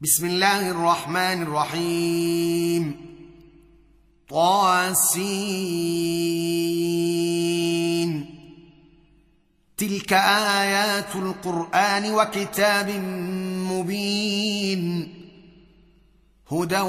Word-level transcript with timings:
بسم 0.00 0.26
الله 0.26 0.70
الرحمن 0.70 1.42
الرحيم 1.42 2.96
طاسين 4.28 4.98
تلك 9.76 10.12
ايات 10.12 11.16
القران 11.16 12.14
وكتاب 12.14 12.90
مبين 13.70 15.14
هدى 16.52 16.80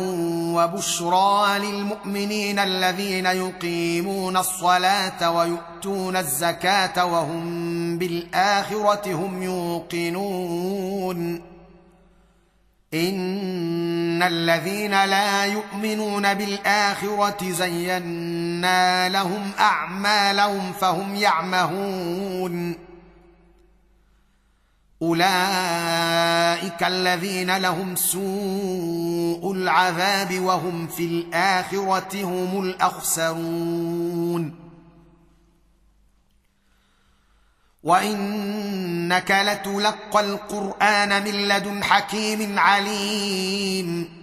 وبشرى 0.55 1.59
للمؤمنين 1.59 2.59
الذين 2.59 3.25
يقيمون 3.25 4.37
الصلاه 4.37 5.31
ويؤتون 5.31 6.15
الزكاه 6.15 7.05
وهم 7.05 7.97
بالاخره 7.97 9.13
هم 9.13 9.43
يوقنون 9.43 11.48
ان 12.93 14.23
الذين 14.23 15.05
لا 15.05 15.45
يؤمنون 15.45 16.33
بالاخره 16.33 17.51
زينا 17.51 19.09
لهم 19.09 19.51
اعمالهم 19.59 20.73
فهم 20.73 21.15
يعمهون 21.15 22.75
اولئك 25.01 26.83
الذين 26.83 27.57
لهم 27.57 27.95
سوء 27.95 29.51
العذاب 29.51 30.39
وهم 30.39 30.87
في 30.87 31.05
الاخره 31.05 32.23
هم 32.23 32.63
الاخسرون 32.63 34.68
وانك 37.83 39.31
لتلقى 39.31 40.19
القران 40.19 41.23
من 41.23 41.47
لدن 41.47 41.83
حكيم 41.83 42.59
عليم. 42.59 44.19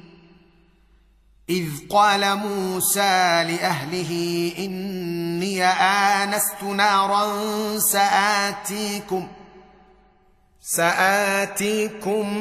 اذ 1.49 1.69
قال 1.91 2.37
موسى 2.37 3.45
لاهله 3.49 4.53
اني 4.59 5.65
انست 5.65 6.63
نارا 6.63 7.79
ساتيكم 7.79 9.29
ساتيكم 10.61 12.39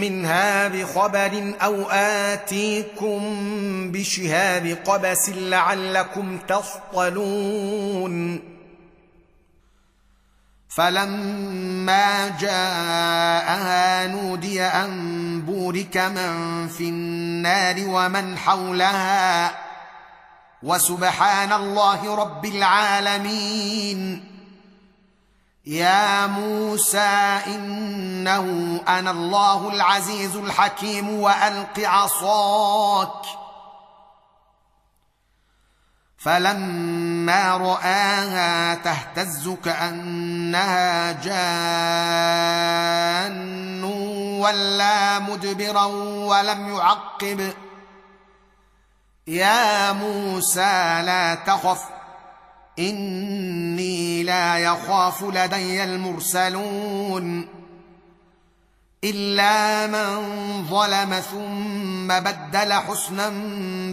منها 0.00 0.68
بخبر 0.68 1.54
أو 1.62 1.82
اتيكم 1.90 3.20
بشهاب 3.92 4.78
قبس 4.86 5.28
لعلكم 5.28 6.38
تصطلون. 6.48 8.40
فلما 10.68 12.28
جاءها 12.28 14.06
نودي 14.06 14.62
ان 14.62 15.40
بورك 15.40 15.96
من 15.96 16.68
في 16.68 16.88
النار 16.88 17.76
ومن 17.78 18.38
حولها 18.38 19.50
وسبحان 20.62 21.52
الله 21.52 22.14
رب 22.14 22.44
العالمين 22.44 24.24
يا 25.66 26.26
موسى 26.26 27.40
انه 27.46 28.80
أنا 28.88 29.10
الله 29.10 29.68
العزيز 29.68 30.36
الحكيم 30.36 31.10
والق 31.10 31.78
عصاك 31.78 33.22
فلما 36.18 37.56
راها 37.56 38.74
تهتز 38.74 39.48
كانها 40.52 41.12
جان 43.22 43.84
ولا 44.40 45.18
مدبرا 45.18 45.84
ولم 45.84 46.68
يعقب. 46.68 47.52
يا 49.26 49.92
موسى 49.92 51.02
لا 51.04 51.34
تخف 51.34 51.82
إني 52.78 54.22
لا 54.22 54.58
يخاف 54.58 55.22
لدي 55.22 55.84
المرسلون. 55.84 57.48
إلا 59.04 59.86
من 59.86 60.64
ظلم 60.66 61.20
ثم 61.20 62.08
بدل 62.08 62.72
حسنا 62.72 63.32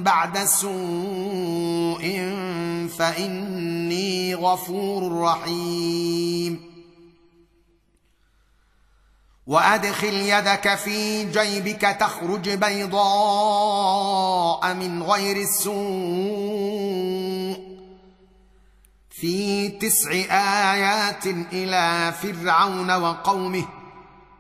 بعد 0.02 0.38
سوء 0.38 2.02
فإني 2.98 4.36
غفور 4.36 5.22
رحيم. 5.22 6.76
وأدخل 9.48 10.14
يدك 10.14 10.76
في 10.76 11.26
جيبك 11.32 11.82
تخرج 11.82 12.50
بيضاء 12.50 13.94
من 14.74 15.04
غير 15.04 15.38
السوء. 15.38 16.76
في 19.10 19.70
تسع 19.70 20.12
آيات 20.72 21.26
إلى 21.54 22.14
فرعون 22.22 22.92
وقومه 22.92 23.85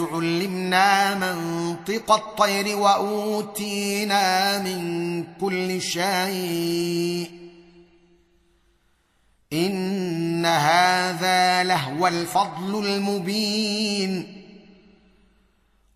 علمنا 0.00 1.14
منطق 1.14 2.12
الطير 2.12 2.76
وأوتينا 2.76 4.58
من 4.58 5.24
كل 5.40 5.82
شيء. 5.82 7.30
إن 9.52 10.46
هذا 10.46 11.62
لهو 11.62 12.06
الفضل 12.06 12.86
المبين. 12.86 14.42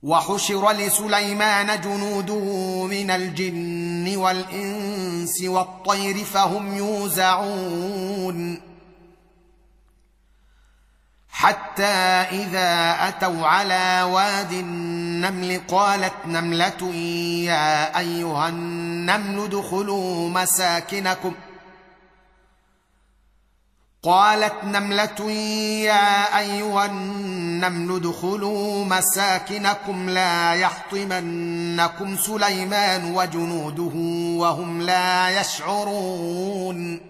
وحشر 0.02 0.72
لسليمان 0.72 1.80
جنوده 1.80 2.84
من 2.86 3.10
الجن 3.10 4.16
والإنس 4.16 5.42
والطير 5.42 6.24
فهم 6.24 6.76
يوزعون. 6.76 8.69
حتى 11.40 11.82
إذا 12.30 12.96
أتوا 13.08 13.46
على 13.46 14.02
واد 14.02 14.52
النمل 14.52 15.60
قالت 15.68 16.14
نملة 16.26 16.94
يا 17.44 17.98
أيها 17.98 18.48
النمل 18.48 19.44
ادخلوا 19.44 20.28
مساكنكم. 20.28 21.34
قالت 24.02 24.64
نملة 24.64 25.30
يا 25.90 26.38
أيها 26.38 26.86
النمل 26.86 27.96
ادخلوا 27.96 28.84
مساكنكم 28.84 30.10
لا 30.10 30.54
يحطمنكم 30.54 32.16
سليمان 32.16 33.14
وجنوده 33.14 33.92
وهم 34.40 34.82
لا 34.82 35.40
يشعرون. 35.40 37.09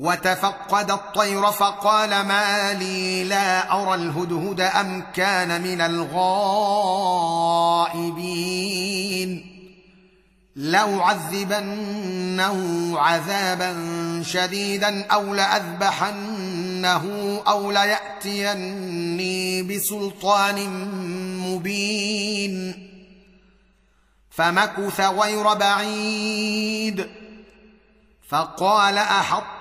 وتفقد 0.00 0.90
الطير 0.90 1.46
فقال 1.46 2.10
ما 2.10 2.72
لي 2.72 3.24
لا 3.24 3.72
أرى 3.82 3.94
الهدهد 3.94 4.60
أم 4.60 5.04
كان 5.14 5.62
من 5.62 5.80
الغائبين. 5.80 6.20
لأعذبنه 10.56 11.78
عذابا 12.98 13.76
شديدا 14.26 15.06
أو 15.06 15.34
لأذبحنه 15.34 17.04
أو 17.48 17.70
ليأتيني 17.70 19.62
بسلطان 19.62 20.68
مبين. 21.38 22.88
فمكث 24.30 25.00
غير 25.00 25.54
بعيد. 25.54 27.08
فقال 28.28 28.98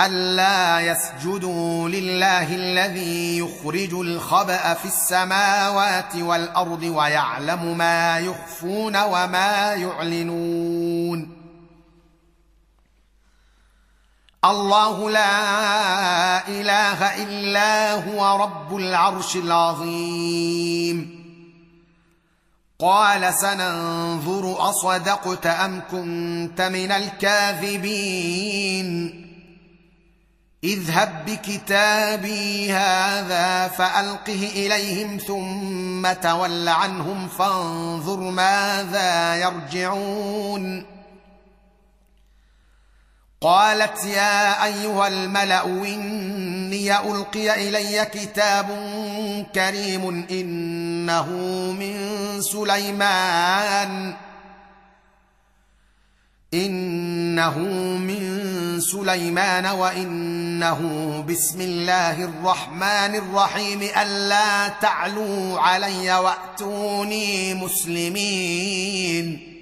ألا 0.00 0.80
يسجدوا 0.80 1.88
لله 1.88 2.54
الذي 2.54 3.38
يخرج 3.38 3.94
الخبأ 3.94 4.74
في 4.74 4.84
السماوات 4.84 6.16
والأرض 6.16 6.82
ويعلم 6.82 7.78
ما 7.78 8.18
يخفون 8.18 8.96
وما 8.96 9.74
يعلنون. 9.74 11.36
الله 14.44 15.10
لا 15.10 16.48
إله 16.48 17.22
إلا 17.24 17.92
هو 17.92 18.42
رب 18.42 18.76
العرش 18.76 19.36
العظيم. 19.36 21.16
قال 22.78 23.34
سننظر 23.34 24.70
أصدقت 24.70 25.46
أم 25.46 25.82
كنت 25.90 26.60
من 26.60 26.92
الكاذبين. 26.92 28.06
اذهب 30.66 31.26
بكتابي 31.26 32.72
هذا 32.72 33.68
فألقه 33.68 34.50
إليهم 34.54 35.18
ثم 35.18 36.12
تول 36.12 36.68
عنهم 36.68 37.28
فانظر 37.28 38.20
ماذا 38.20 39.36
يرجعون. 39.36 40.86
قالت 43.40 44.04
يا 44.04 44.64
أيها 44.64 45.08
الملأ 45.08 45.64
إني 45.64 46.98
ألقي 46.98 47.68
إلي 47.68 48.04
كتاب 48.04 48.66
كريم 49.54 50.26
إنه 50.30 51.30
من 51.72 51.96
سليمان. 52.42 54.16
إنه 56.54 57.58
من 57.98 58.80
سليمان 58.80 59.66
وإنه 59.66 60.80
بسم 61.28 61.60
الله 61.60 62.24
الرحمن 62.24 63.14
الرحيم 63.14 63.82
ألا 63.82 64.68
تعلوا 64.68 65.60
علي 65.60 66.14
وأتوني 66.14 67.54
مسلمين. 67.54 69.52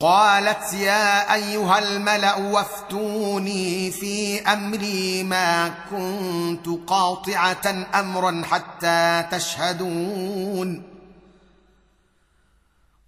قالت 0.00 0.72
يا 0.72 1.34
أيها 1.34 1.78
الملأ 1.78 2.34
وافتوني 2.36 3.90
في 3.90 4.40
أمري 4.40 5.22
ما 5.22 5.68
كنت 5.90 6.66
قاطعة 6.86 7.86
أمرا 7.94 8.42
حتى 8.50 9.24
تشهدون. 9.30 10.93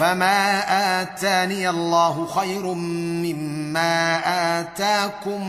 فما 0.00 1.02
اتاني 1.02 1.70
الله 1.70 2.26
خير 2.26 2.66
مما 2.74 4.20
اتاكم 4.60 5.42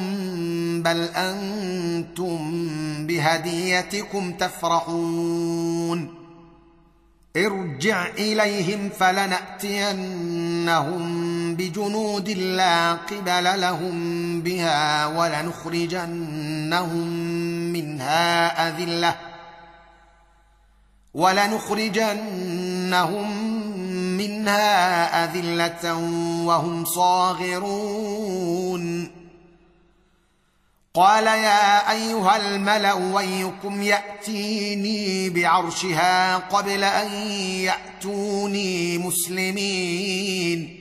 بل 0.84 1.04
أنتم 1.04 2.38
بهديتكم 3.08 4.34
تفرحون 4.34 6.14
ارجع 7.38 8.08
اليهم 8.08 8.90
فلناتينهم 8.90 11.02
بجنود 11.56 12.30
لا 12.30 12.94
قبل 12.94 13.62
لهم 13.62 14.42
بها 14.42 15.08
ولنخرجنهم 15.08 17.08
منها 17.74 18.70
اذله 18.70 19.16
ولنخرجنهم 21.14 23.51
منها 24.42 25.24
اذله 25.24 25.94
وهم 26.46 26.86
صاغرون 26.86 28.42
قال 30.94 31.28
يا 31.28 31.92
ايها 31.92 32.38
الملا 32.38 32.94
ويكم 32.94 33.82
ياتيني 33.82 35.30
بعرشها 35.30 36.38
قبل 36.38 36.84
ان 36.84 37.12
ياتوني 37.62 38.98
مسلمين 38.98 40.81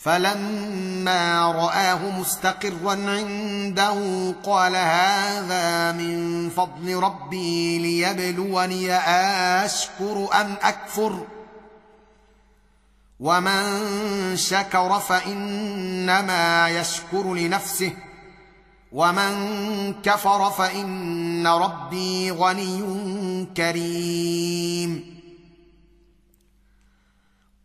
فلما 0.00 1.52
رآه 1.52 2.20
مستقرا 2.20 2.92
عنده 2.92 4.34
قال 4.44 4.76
هذا 4.76 5.92
من 5.92 6.50
فضل 6.50 6.96
ربي 6.96 7.78
ليبلوني 7.78 8.92
اشكر 9.64 10.28
أم 10.40 10.56
أكفر؟ 10.62 11.26
ومن 13.20 14.36
شكر 14.36 15.00
فإنما 15.00 16.68
يشكر 16.68 17.34
لنفسه 17.34 17.92
ومن 18.92 19.94
كفر 20.02 20.50
فإن 20.50 21.46
ربي 21.46 22.30
غني 22.30 22.82
كريم. 23.56 25.09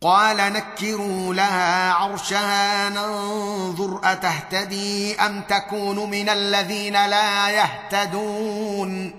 قال 0.00 0.36
نكروا 0.36 1.34
لها 1.34 1.92
عرشها 1.92 2.88
ننظر 2.88 4.00
أتهتدي 4.04 5.14
أم 5.14 5.40
تكون 5.40 6.10
من 6.10 6.28
الذين 6.28 6.92
لا 6.92 7.50
يهتدون؟ 7.50 9.14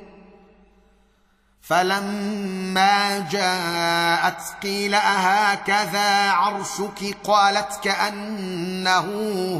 فلما 1.62 3.20
جاءت 3.32 4.42
قيل 4.64 4.94
أهكذا 4.94 6.30
عرشك؟ 6.30 7.18
قالت 7.24 7.80
كأنه 7.84 9.08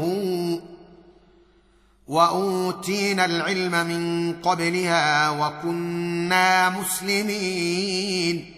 هو. 0.04 0.60
وأوتينا 2.08 3.24
العلم 3.24 3.86
من 3.86 4.32
قبلها 4.42 5.30
وكنا 5.30 6.70
مسلمين. 6.70 8.57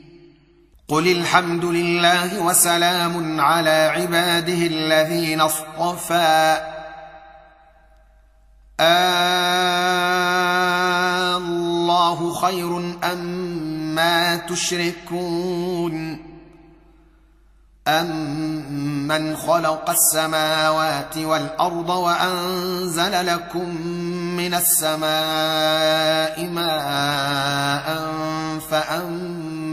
قل 0.89 1.07
الحمد 1.07 1.65
لله 1.65 2.39
وسلام 2.39 3.41
على 3.41 3.91
عباده 3.95 4.53
الذين 4.53 5.41
اصطفى. 5.41 6.57
الله 11.37 12.33
خير 12.33 12.77
أما 13.03 13.77
ما 13.97 14.35
تشركون. 14.35 16.27
امن 17.87 19.35
خلق 19.37 19.89
السماوات 19.89 21.17
والارض 21.17 21.89
وانزل 21.89 23.25
لكم 23.25 23.81
من 24.37 24.53
السماء 24.53 26.43
ماء 26.47 27.87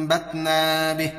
فأنبتنا 0.08 0.92
به. 0.92 1.12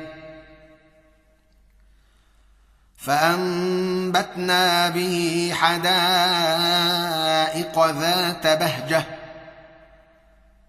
فأنبتنا 2.96 4.88
به 4.88 5.52
حدائق 5.54 5.86
ذات 7.86 8.46
بهجة. 8.46 9.04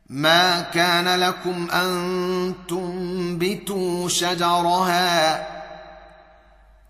ما 0.10 0.62
كان 0.62 1.20
لكم 1.20 1.68
أن 1.72 2.54
تنبتوا 2.70 4.10
شجرها. 4.10 5.48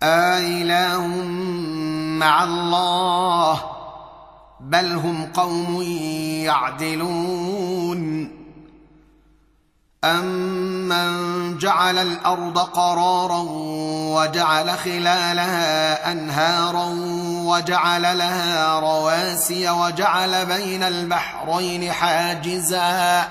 آله 0.02 1.06
مع 2.18 2.44
الله 2.44 3.62
بل 4.60 4.92
هم 4.92 5.26
قوم 5.32 5.82
يعدلون. 6.44 8.37
امن 10.04 11.58
جعل 11.58 11.98
الأرض 11.98 12.58
قرارا 12.58 13.44
وجعل 14.14 14.70
خلالها 14.70 16.12
انهارا 16.12 16.86
وجعل 17.44 18.02
لها 18.18 18.80
رواسي 18.80 19.70
وجعل 19.70 20.46
بين 20.46 20.82
البحرين 20.82 21.92
حاجزا 21.92 23.28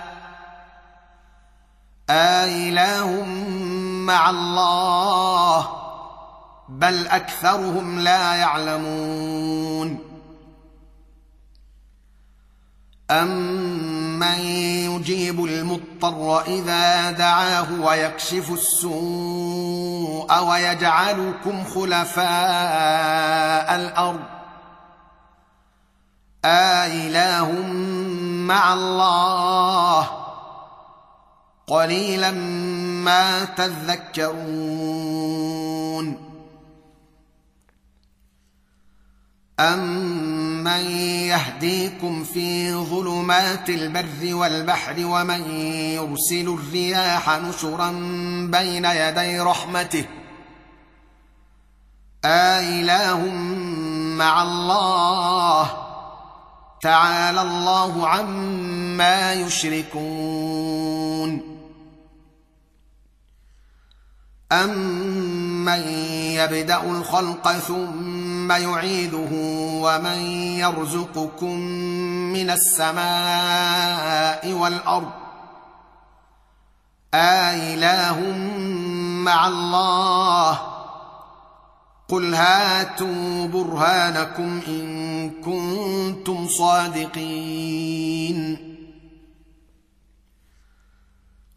آله 2.09 3.25
مع 4.05 4.29
الله 4.29 5.67
بل 6.69 7.07
اكثرهم 7.07 7.99
لا 7.99 8.35
يعلمون 8.35 9.99
امن 14.17 14.39
يجيب 14.95 15.45
المضطر 15.45 16.41
إذا 16.41 17.11
دعاه 17.11 17.81
ويكشف 17.81 18.51
السوء 18.51 20.39
ويجعلكم 20.43 21.63
خلفاء 21.63 22.25
الأرض. 23.75 24.23
آله 26.45 27.51
مع 28.47 28.73
الله. 28.73 30.09
قليلا 31.67 32.31
ما 32.31 33.45
تذكرون. 33.45 34.67
امن 40.67 40.91
يهديكم 41.27 42.23
في 42.23 42.73
ظلمات 42.73 43.69
البر 43.69 44.35
والبحر 44.35 44.95
ومن 44.99 45.51
يرسل 45.71 46.59
الرياح 46.59 47.29
نشرا 47.29 47.91
بين 48.51 48.85
يدي 48.85 49.39
رحمته 49.39 50.05
آله 52.25 53.25
مع 54.17 54.43
الله 54.43 55.71
تعالى 56.81 57.41
الله 57.41 58.07
عما 58.07 59.33
يشركون 59.33 60.77
امن 65.67 65.87
يبدا 66.33 66.81
الخلق 66.83 67.51
ثم 67.51 68.51
يعيده 68.51 69.29
ومن 69.81 70.17
يرزقكم 70.59 71.55
من 72.33 72.49
السماء 72.49 74.51
والارض 74.53 75.11
آله 77.13 78.31
مع 79.23 79.47
الله 79.47 80.59
قل 82.09 82.35
هاتوا 82.35 83.47
برهانكم 83.47 84.61
ان 84.67 85.29
كنتم 85.45 86.47
صادقين 86.47 88.37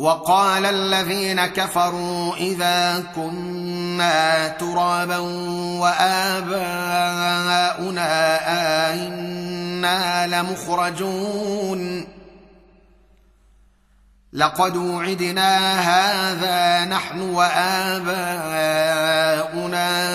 وقال 0.00 0.66
الذين 0.66 1.46
كفروا 1.46 2.36
إذا 2.36 3.04
كنا 3.14 4.48
ترابا 4.48 5.18
وآباؤنا 5.78 6.88
أئنا 8.92 10.26
لمخرجون. 10.26 12.06
لقد 14.32 14.76
وعدنا 14.76 15.80
هذا 15.80 16.84
نحن 16.84 17.20
وآباؤنا 17.20 18.20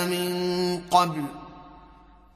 من 0.06 0.82
قبل. 0.91 1.26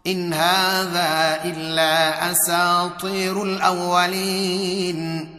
إن 0.07 0.33
هذا 0.33 1.39
إلا 1.43 2.31
أساطير 2.31 3.43
الأولين. 3.43 5.38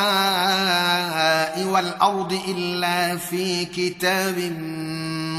والارض 1.65 2.41
الا 2.49 3.17
في 3.17 3.65
كتاب 3.65 4.39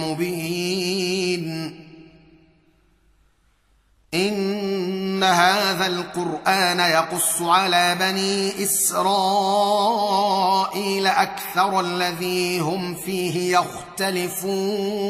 مبين 0.06 1.80
ان 4.14 5.24
هذا 5.24 5.88
القران 5.88 6.80
يقص 6.80 7.42
على 7.42 7.96
بني 8.00 8.64
اسرائيل 8.64 9.88
أكثر 11.08 11.80
الذي 11.80 12.60
هم 12.60 12.96
فيه 12.96 13.58
يختلفون 13.58 15.10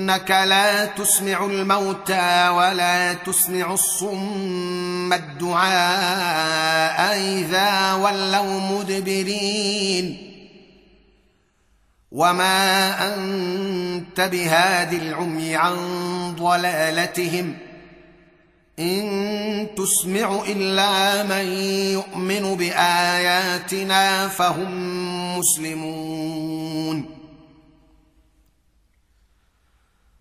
إنك 0.00 0.30
لا 0.30 0.84
تسمع 0.84 1.46
الموتى 1.46 2.48
ولا 2.48 3.14
تسمع 3.14 3.72
الصم 3.72 5.12
الدعاء 5.12 5.70
إذا 7.18 7.92
ولوا 7.92 8.60
مدبرين. 8.60 10.26
وما 12.12 13.14
أنت 13.14 14.20
بهاد 14.20 14.92
العمي 14.92 15.56
عن 15.56 15.76
ضلالتهم. 16.38 17.56
إن 18.78 19.68
تسمع 19.76 20.42
إلا 20.48 21.22
من 21.22 21.52
يؤمن 21.92 22.56
بآياتنا 22.56 24.28
فهم 24.28 25.38
مسلمون. 25.38 27.19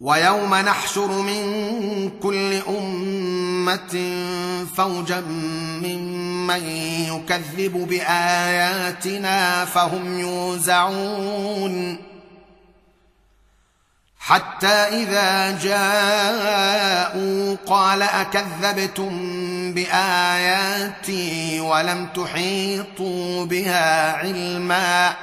ويوم 0.00 0.54
نحشر 0.54 1.06
من 1.06 2.10
كل 2.22 2.54
أمة 2.68 4.14
فوجا 4.76 5.20
ممن 5.82 6.64
يكذب 7.08 7.72
بآياتنا 7.88 9.64
فهم 9.64 10.18
يوزعون 10.20 11.98
حتى 14.18 14.66
إذا 14.66 15.58
جاءوا 15.58 17.56
قال 17.66 18.02
أكذبتم 18.02 19.12
بآياتي 19.74 21.60
ولم 21.60 22.06
تحيطوا 22.06 23.44
بها 23.44 24.12
علما 24.12 25.14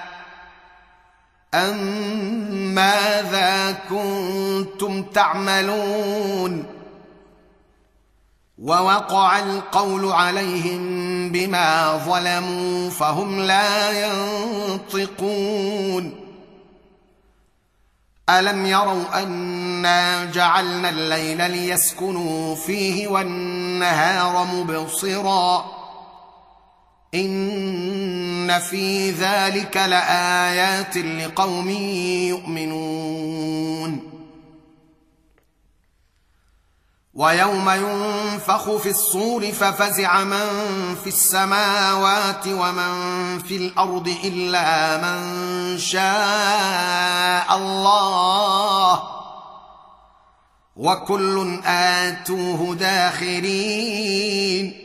ام 1.56 2.76
ماذا 2.76 3.78
كنتم 3.90 5.04
تعملون 5.04 6.66
ووقع 8.60 9.40
القول 9.40 10.12
عليهم 10.12 10.82
بما 11.32 11.98
ظلموا 11.98 12.90
فهم 12.90 13.40
لا 13.40 13.92
ينطقون 14.72 16.14
الم 18.30 18.66
يروا 18.66 19.24
انا 19.24 20.26
جعلنا 20.26 20.90
الليل 20.90 21.52
ليسكنوا 21.52 22.56
فيه 22.56 23.08
والنهار 23.08 24.48
مبصرا 24.54 25.66
إن 27.16 28.60
في 28.60 29.12
ذلك 29.12 29.78
لآيات 29.78 30.98
لقوم 30.98 31.70
يؤمنون. 32.30 34.12
ويوم 37.14 37.70
ينفخ 37.70 38.76
في 38.76 38.90
الصور 38.90 39.52
ففزع 39.52 40.24
من 40.24 40.96
في 41.04 41.08
السماوات 41.08 42.48
ومن 42.48 42.94
في 43.40 43.58
الأرض 43.58 44.16
إلا 44.24 44.98
من 44.98 45.78
شاء 45.78 47.58
الله. 47.58 49.04
وكل 50.76 51.60
آتوه 51.66 52.76
داخرين. 52.76 54.85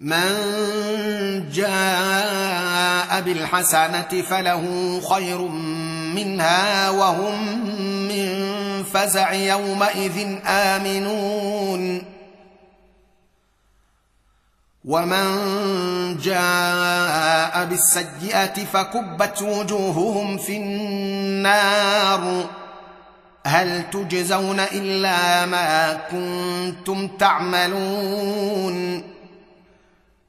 من 0.00 1.50
جاء 1.52 3.20
بالحسنة 3.20 4.22
فله 4.30 5.00
خير 5.10 5.38
منها 6.14 6.90
وهم 6.90 7.68
من 8.08 8.44
فزع 8.84 9.32
يومئذ 9.32 10.38
آمنون. 10.46 12.02
ومن 14.84 15.28
جاء 16.18 17.64
بالسيئة 17.64 18.64
فكبت 18.64 19.42
وجوههم 19.42 20.38
في 20.38 20.56
النار. 20.56 22.46
هل 23.46 23.90
تجزون 23.90 24.60
إلا 24.60 25.46
ما 25.46 26.00
كنتم 26.10 27.08
تعملون؟ 27.08 29.15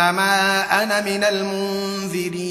إنما 0.00 0.82
أنا 0.82 1.00
من 1.00 1.24
المنذرين. 1.24 2.46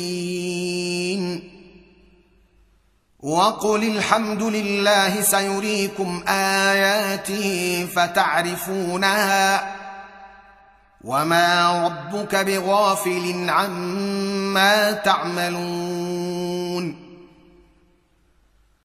وقل 3.19 3.83
الحمد 3.83 4.43
لله 4.43 5.21
سيريكم 5.21 6.23
اياته 6.27 7.87
فتعرفونها 7.95 9.75
وما 11.03 11.85
ربك 11.85 12.35
بغافل 12.35 13.49
عما 13.49 14.91
تعملون. 14.91 16.25